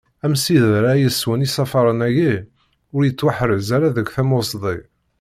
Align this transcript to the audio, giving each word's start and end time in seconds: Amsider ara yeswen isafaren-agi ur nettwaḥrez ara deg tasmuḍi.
Amsider 0.25 0.73
ara 0.79 0.93
yeswen 1.01 1.45
isafaren-agi 1.47 2.33
ur 2.95 3.01
nettwaḥrez 3.03 3.67
ara 3.75 3.95
deg 3.95 4.07
tasmuḍi. 4.15 4.77